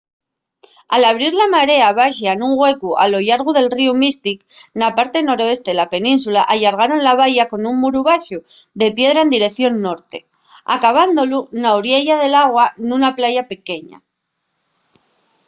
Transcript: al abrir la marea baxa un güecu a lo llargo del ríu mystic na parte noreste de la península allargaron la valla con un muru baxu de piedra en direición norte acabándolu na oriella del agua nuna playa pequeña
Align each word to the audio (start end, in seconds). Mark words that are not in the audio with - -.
al 0.95 1.03
abrir 1.09 1.33
la 1.39 1.45
marea 1.53 1.89
baxa 1.99 2.37
un 2.47 2.51
güecu 2.59 2.89
a 3.03 3.05
lo 3.11 3.19
llargo 3.27 3.51
del 3.53 3.69
ríu 3.77 3.93
mystic 4.03 4.39
na 4.79 4.87
parte 4.97 5.19
noreste 5.27 5.67
de 5.71 5.77
la 5.81 5.89
península 5.93 6.41
allargaron 6.53 6.99
la 7.07 7.15
valla 7.21 7.49
con 7.51 7.61
un 7.71 7.75
muru 7.81 8.01
baxu 8.09 8.37
de 8.81 8.87
piedra 8.97 9.19
en 9.23 9.33
direición 9.35 9.73
norte 9.87 10.17
acabándolu 10.75 11.39
na 11.61 11.69
oriella 11.79 12.15
del 12.19 12.33
agua 12.45 12.65
nuna 12.89 13.09
playa 13.17 13.43
pequeña 13.51 13.97